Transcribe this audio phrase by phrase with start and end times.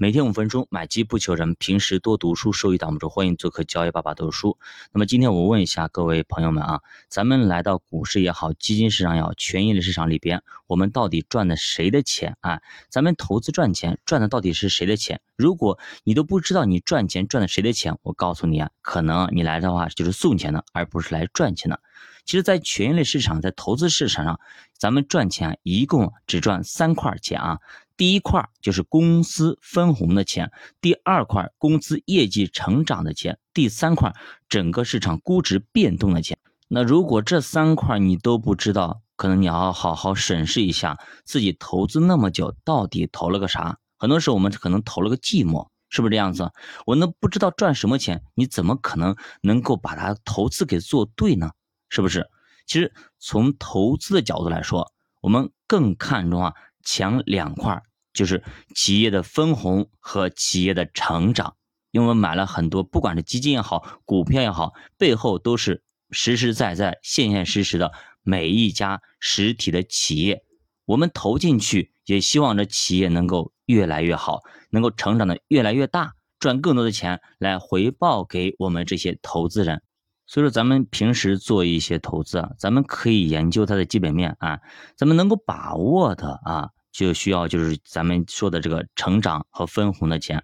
[0.00, 1.56] 每天五分钟，买基不求人。
[1.58, 3.08] 平时多读书，收益挡不住。
[3.08, 4.56] 欢迎做客交易爸爸读书。
[4.92, 12.62] 那么今天我问一下各位朋友们啊，咱们来到股市也好，基金市场也好，权益类市场里边，我们到底赚的谁的钱啊？
[12.88, 15.20] 咱们投资赚钱，赚的到底是谁的钱？
[15.34, 21.80] 如果你都不知道你赚钱赚的谁的钱，我告诉你啊，可能你来的话就是送钱的，而不是来赚钱的。
[22.24, 24.38] 其实，在权益类市场，在投资市场上，
[24.78, 27.58] 咱们赚钱一共只赚三块钱啊。
[27.98, 34.14] 第一块就是公司分红的钱，第二块公司业绩成长的钱，第三块
[34.48, 36.38] 整个市场估值变动的钱。
[36.68, 43.78] 那如果这三块你都不知道，可能你要好好审视一下自己投资那么久到底投了个啥。
[43.98, 46.52] 很多时候我们可能投了个寂寞，是不是这样子？
[46.86, 51.50] 我那不知道赚什么钱，你怎么可能能够把它投资给做对呢？
[51.88, 52.30] 是不是？
[52.64, 57.82] 其实从投资的角度来说，我们更看重啊前两块。
[58.18, 58.42] 就是
[58.74, 61.54] 企业的分红和企业的成长，
[61.92, 67.92] 因为我们买了很多，不管是基金也好，股票也好，背后都是实实在在、现现实实的
[68.24, 70.42] 每一家实体的企业。
[70.84, 79.80] 我们投进去，也希望这企业能够越来越好，能够成长的越来越大，赚更多的钱来回报给我们这些投资人。
[80.26, 84.58] 所以说，咱们平时做一些投资啊，咱们可以研究它的基本面啊，
[84.96, 86.70] 咱们能够把握的啊。
[86.90, 90.42] 就需要就是咱们说的这个成长和分红的钱，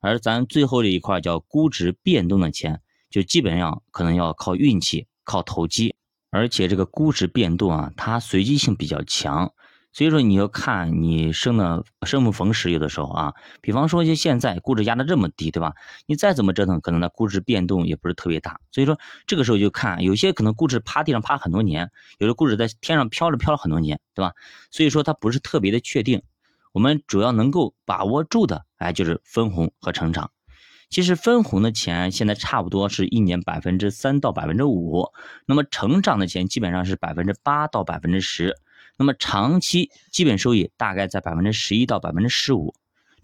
[0.00, 5.94] 而咱最后这一块叫估值变动的钱，就基本上可能要靠运气、靠投机，
[6.30, 9.52] 而且这个估值变动啊，它随机性比较强。
[9.94, 15.72] 所以说你要看你生的生不逢时，有的时候啊，比方说就现在估值压的这么低，对吧？
[16.06, 18.58] 你再怎么折腾，可能它估值变动也不是特别大。
[18.72, 24.32] 所以说这个时候就看有些可能估值趴地上趴很多年，有的估值在天上飘着飘了很多年，对吧？
[24.72, 26.22] 所以说它不是特别的确定。
[26.72, 30.32] 我们主要能够把握住的，哎，就是分红和成长。
[30.90, 35.12] 其实分红的钱现在差不多是一年百分之三到百分之五，
[35.46, 38.56] 那么成长的钱基本上是百分之八到百分之十。
[38.96, 42.74] 那么长期基本收益大概在百分之十一到百分之十五，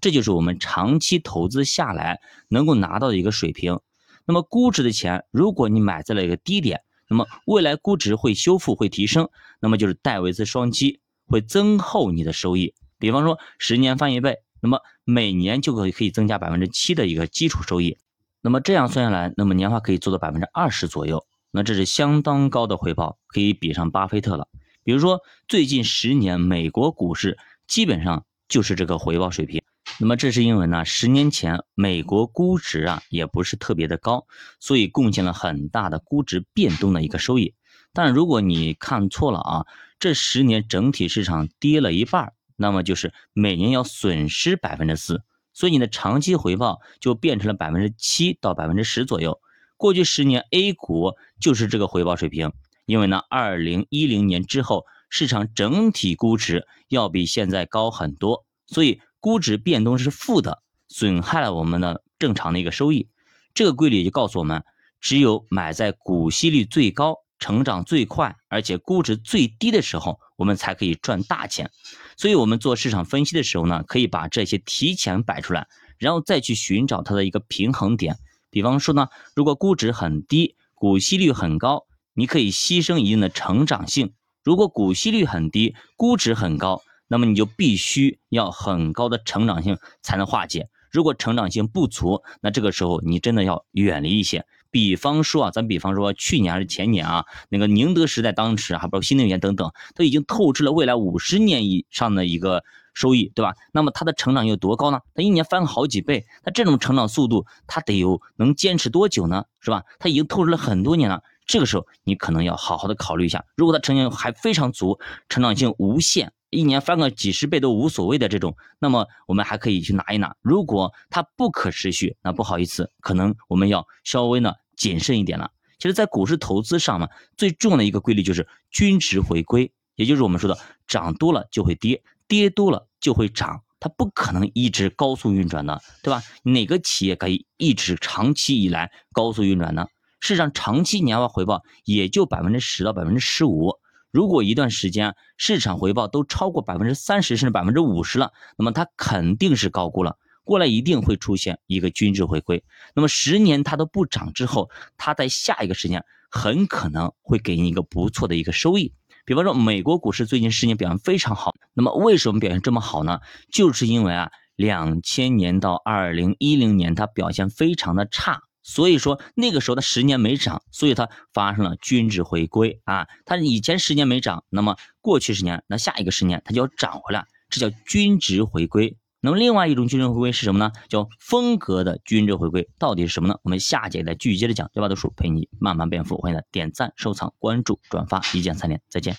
[0.00, 3.78] 这就是我们长期投资下来能够拿到的一个水平。
[4.26, 9.28] 那么估值的钱，如果你买在了一个低点，那么未来估值会修复会提升，
[9.60, 12.74] 那么就是戴维斯双击会增厚你的收益。
[12.98, 17.98] 比方说十年翻一倍，那么每年就可以可以增加百分之七的一个基础收益。
[18.42, 24.48] 那么这样算下来，那么年化可以做到百分之二十左右，那这是相当高的回报，可以比上巴菲特了。
[24.82, 29.62] 比如说，最近十年美国股市基本上就是这个回报水平。
[29.98, 34.26] 那么这是因为呢，十年前美国估值啊也不是特别的高，
[34.58, 37.54] 所以贡献了很大的估值变动的一个收益。
[37.92, 39.66] 但如果你看错了啊，
[39.98, 49.40] 这十年整体市场跌了一半，那么就是每年要损失百分之四，所以你的长期回报就变成了百分之七到百分之十左右。
[49.76, 52.52] 过去十年 A 股就是这个回报水平。
[52.90, 63.08] 因为呢，二零一零年之后，市场整体估值要比现在高很多，所以估值变动是负的，损害了我们的正常的一个收益。
[63.54, 64.64] 这个规律就告诉我们，
[65.00, 71.70] 只有买在股息率最高、成长最快，而且估值最低的时候，我们才可以赚大钱。
[72.16, 78.16] 所以，我们做市场分析的时候呢，可以把这些提前摆出来，然后再去寻找它的一个平衡点。
[78.50, 81.86] 比方说呢，如果估值很低，股息率很高。
[82.14, 84.12] 你可以牺牲一定的成长性，
[84.42, 90.68] 如果股息率很低，估值很高，那么你就必须要很高的成长性才能化解。
[90.90, 94.44] 如果成长性不足，那这个时候你真的要远离一些。
[94.72, 102.62] 比方说啊，咱比方说去年还是前年啊，那个宁德时代当时还包括新能源等等，都已经透支了未来五十年以上的一个
[102.94, 103.54] 收益，对吧？
[103.72, 105.00] 那么它的成长有多高呢？
[105.14, 109.44] 它一年翻了好几倍，那这种成长速度，它得有能坚持多久呢？
[109.60, 109.84] 是吧？
[109.98, 111.22] 它已经透支了很多年了。
[111.50, 120.36] 这个时候，你可能要好好的考虑一下，如果它成长还非常足，成长性无限，一年翻个几十倍都无所谓的这种，那么我们还可以去拿一拿。
[120.42, 125.50] 如果它不可持续，那不好意思，可能我们要稍微呢谨慎一点了。
[125.80, 130.56] 其实，在股市投资上嘛，最重要的一个规律就是均值回归，也就是我们说的
[130.86, 136.22] 涨多了就会跌，跌多了就会涨，它不可能一直高速运转的，对吧？
[136.44, 139.84] 哪个企业可以一直长期以来高速运转呢？
[140.20, 143.74] 市场长期年化回报也就百分之十到百分之十五，
[144.12, 152.62] 如果一段时间市场回报都超过百分之三十甚至百分之五十了，那么它肯定是高估了，过来一定会出现一个均值回归。
[152.94, 158.92] 那么十年它都不涨之后，它在下一个十年很可能会给你一个不错的一个收益。
[159.24, 163.20] 比方说美国股市最近十年表现非常好，那么为什么表现这么好呢？
[163.50, 164.30] 就是因为啊。
[164.56, 173.06] 两千年到二零一零年它表现非常的差，所以说那个时候它十年没涨，所以它发生了均值回归啊。
[173.24, 178.96] 它以前十年没涨，那么过去十年，那下一个十年它就要涨回来，这叫均值回归。
[179.22, 180.72] 那么另外一种均值回归是什么呢？
[180.88, 183.36] 叫风格的均值回归，到底是什么呢？
[183.42, 184.70] 我们下节再继续接着讲。
[184.72, 184.88] 对吧？
[184.88, 189.08] 读书陪你慢慢变富，欢迎大家点赞、收藏、关注、转发，一键三连，再见。